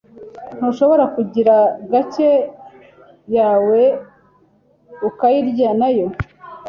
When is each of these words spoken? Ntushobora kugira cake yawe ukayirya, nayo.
Ntushobora 0.57 1.05
kugira 1.15 1.55
cake 1.91 2.31
yawe 3.35 3.81
ukayirya, 5.07 5.69
nayo. 5.79 6.07